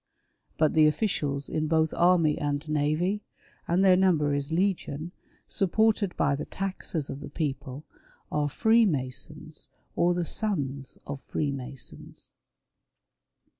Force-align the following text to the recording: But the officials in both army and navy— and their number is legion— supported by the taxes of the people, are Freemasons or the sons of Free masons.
But 0.57 0.73
the 0.73 0.87
officials 0.87 1.47
in 1.47 1.67
both 1.67 1.93
army 1.93 2.35
and 2.35 2.67
navy— 2.67 3.21
and 3.67 3.85
their 3.85 3.95
number 3.95 4.33
is 4.33 4.51
legion— 4.51 5.11
supported 5.47 6.17
by 6.17 6.35
the 6.35 6.45
taxes 6.45 7.07
of 7.07 7.19
the 7.19 7.29
people, 7.29 7.85
are 8.31 8.49
Freemasons 8.49 9.69
or 9.95 10.15
the 10.15 10.25
sons 10.25 10.97
of 11.05 11.19
Free 11.21 11.51
masons. 11.51 12.33